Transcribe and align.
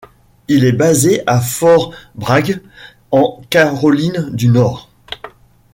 Il 0.47 0.65
est 0.65 0.71
basé 0.71 1.21
à 1.27 1.39
Fort 1.39 1.93
Bragg, 2.15 2.59
en 3.11 3.39
Caroline 3.51 4.29
du 4.33 4.47
Nord. 4.47 4.89